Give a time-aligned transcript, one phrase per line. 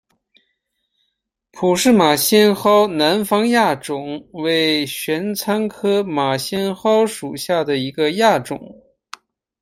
[1.51, 8.81] 普氏马先蒿南方亚种为玄参科马先蒿属下的一个亚种。